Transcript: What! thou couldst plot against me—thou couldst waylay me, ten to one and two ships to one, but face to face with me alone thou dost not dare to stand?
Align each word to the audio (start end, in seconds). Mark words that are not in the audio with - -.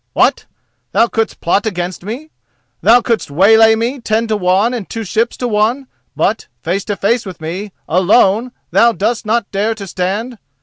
What! 0.13 0.47
thou 0.93 1.05
couldst 1.05 1.41
plot 1.41 1.67
against 1.67 2.03
me—thou 2.03 3.01
couldst 3.01 3.29
waylay 3.29 3.75
me, 3.75 3.99
ten 3.99 4.25
to 4.29 4.35
one 4.35 4.73
and 4.73 4.89
two 4.89 5.03
ships 5.03 5.37
to 5.37 5.47
one, 5.47 5.85
but 6.15 6.47
face 6.63 6.83
to 6.85 6.95
face 6.95 7.23
with 7.23 7.39
me 7.39 7.71
alone 7.87 8.51
thou 8.71 8.93
dost 8.93 9.27
not 9.27 9.51
dare 9.51 9.75
to 9.75 9.85
stand? 9.85 10.39